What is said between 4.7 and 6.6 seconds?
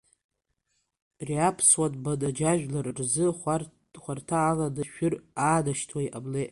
шәыр аанашьҭуа иҟамлеит.